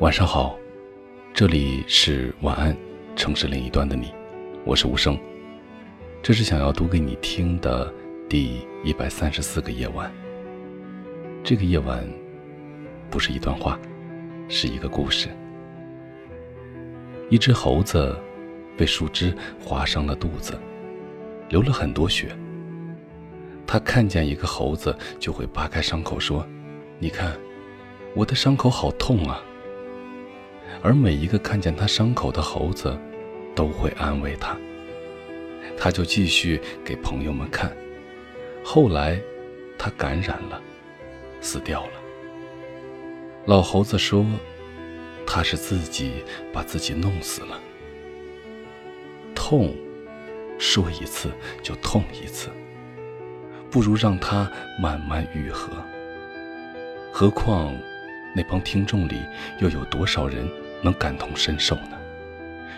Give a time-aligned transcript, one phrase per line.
[0.00, 0.58] 晚上好，
[1.32, 2.76] 这里是晚安
[3.14, 4.12] 城市另一端的你，
[4.64, 5.16] 我是无声。
[6.20, 7.94] 这是想要读给你听的
[8.28, 10.12] 第一百三十四个夜晚。
[11.44, 12.04] 这个夜晚
[13.08, 13.78] 不是一段话，
[14.48, 15.28] 是一个故事。
[17.30, 18.18] 一只猴子
[18.76, 20.58] 被树枝划伤了肚子，
[21.48, 22.36] 流了很多血。
[23.64, 26.44] 他看见一个猴子，就会扒开伤口说
[26.98, 27.32] ：“你看，
[28.16, 29.40] 我的伤口好痛啊。”
[30.84, 32.94] 而每一个看见他伤口的猴子，
[33.54, 34.54] 都会安慰他。
[35.78, 37.74] 他就继续给朋友们看。
[38.62, 39.18] 后来，
[39.78, 40.60] 他感染了，
[41.40, 41.92] 死掉了。
[43.46, 44.26] 老猴子说
[45.26, 47.58] ：“他是自己把自己弄死了。”
[49.34, 49.74] 痛，
[50.58, 51.30] 说一次
[51.62, 52.50] 就痛一次，
[53.70, 55.72] 不如让它慢慢愈合。
[57.10, 57.74] 何况，
[58.36, 59.22] 那帮听众里
[59.60, 60.46] 又有多少人？
[60.84, 61.98] 能感同身受呢？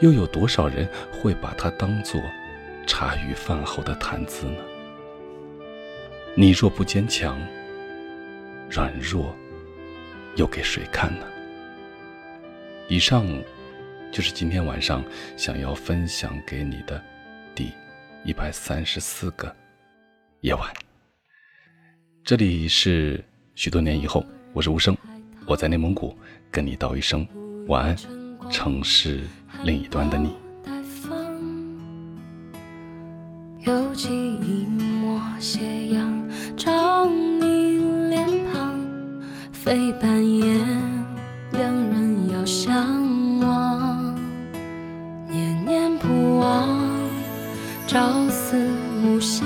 [0.00, 2.22] 又有多少人会把它当做
[2.86, 4.62] 茶余饭后的谈资呢？
[6.36, 7.36] 你若不坚强，
[8.70, 9.36] 软弱
[10.36, 11.26] 又给谁看呢？
[12.86, 13.26] 以上
[14.12, 15.04] 就是今天晚上
[15.36, 17.02] 想要分享给你的
[17.56, 17.72] 第
[18.24, 19.52] 一百三十四个
[20.42, 20.72] 夜晚。
[22.22, 23.22] 这里是
[23.56, 24.96] 许多年以后，我是无声，
[25.44, 26.16] 我在内蒙古
[26.52, 27.26] 跟你道一声。
[27.68, 27.96] 晚安，
[28.50, 29.20] 城市
[29.62, 30.34] 另一端的你。
[33.60, 38.74] 有记一抹斜阳照你脸庞，
[39.52, 40.54] 非半夜
[41.52, 42.74] 两人遥相
[43.40, 44.14] 望，
[45.28, 46.66] 念念不忘，
[47.86, 48.56] 朝思
[49.02, 49.44] 暮想，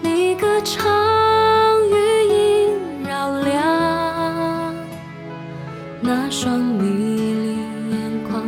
[0.00, 1.05] 你歌唱。
[6.28, 7.50] 那双迷离
[7.92, 8.42] 眼眶，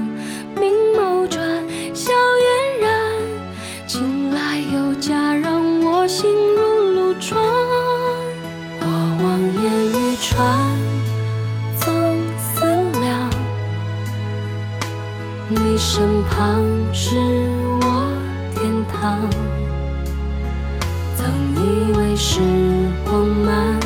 [0.57, 1.41] 明眸转，
[1.95, 2.91] 笑嫣然，
[3.87, 6.61] 青睐有加，让我心如
[6.97, 7.41] 露窗。
[8.81, 10.59] 过往烟雨船，
[11.79, 11.87] 总
[12.37, 12.65] 思
[13.01, 13.31] 量，
[15.49, 16.61] 你身旁
[16.93, 17.15] 是
[17.81, 18.13] 我
[18.57, 19.21] 天堂。
[21.15, 22.41] 曾以为时
[23.05, 23.79] 光慢，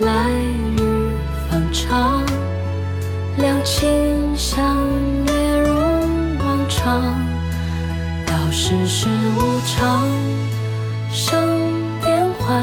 [0.00, 0.30] 来
[3.64, 4.76] 两情相
[5.26, 5.32] 悦
[5.62, 5.74] 如
[6.38, 7.00] 往常，
[8.26, 10.06] 道世事无常，
[11.10, 11.32] 生
[12.02, 12.62] 变幻。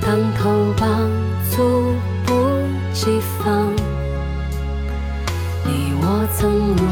[0.00, 0.88] 当头棒，
[1.50, 1.62] 猝
[2.24, 2.32] 不
[2.94, 3.70] 及防。
[5.66, 6.82] 你我曾如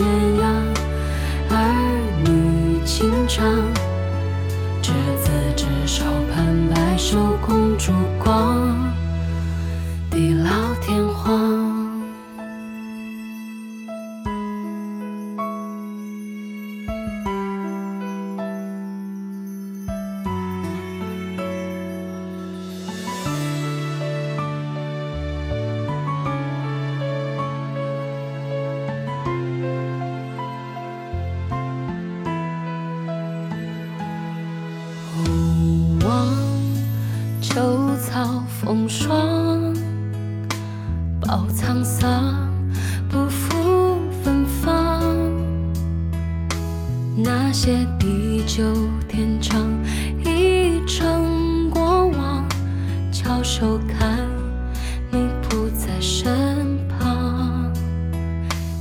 [0.00, 0.04] 鸳
[0.40, 1.54] 鸯，儿
[2.24, 3.71] 女情长。
[39.12, 39.74] 风霜。
[41.20, 42.34] 抱沧桑，
[43.10, 45.02] 不负芬芳。
[47.16, 48.62] 那些地久
[49.08, 49.60] 天长，
[50.24, 52.44] 已成过往。
[53.12, 54.18] 翘首看
[55.10, 57.70] 你不在身旁，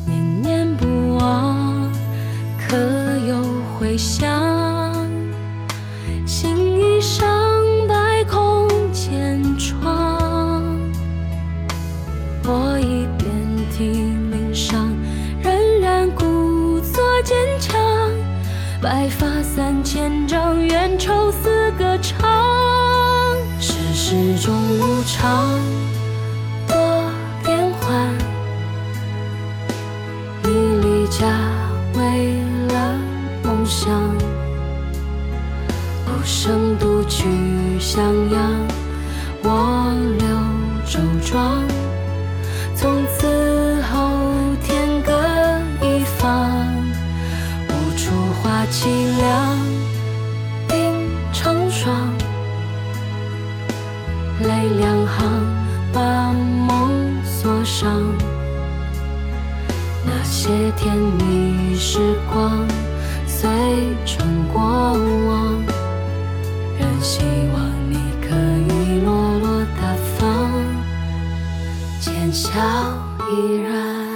[0.06, 1.92] 念念不忘，
[2.58, 2.76] 可
[3.28, 3.36] 有
[3.78, 4.31] 回响？
[18.82, 22.28] 白发三千丈，缘愁似歌唱。
[23.60, 25.60] 世事终无常，
[26.68, 26.76] 多
[27.44, 28.12] 变幻。
[30.42, 30.50] 你
[30.82, 31.28] 离家
[31.94, 32.42] 为
[32.74, 32.98] 了
[33.44, 33.88] 梦想，
[36.04, 37.28] 孤身独去
[37.80, 38.52] 襄阳，
[39.44, 40.28] 我留
[40.88, 41.64] 周庄。
[55.18, 55.30] 行，
[55.94, 57.90] 把梦锁上。
[60.06, 62.00] 那些甜蜜时
[62.32, 62.66] 光，
[63.26, 63.50] 随
[64.06, 65.64] 春过往。
[66.80, 67.24] 仍希
[67.54, 68.36] 望你可
[68.74, 70.50] 以落落大方，
[72.00, 72.50] 浅笑
[73.30, 74.11] 依然。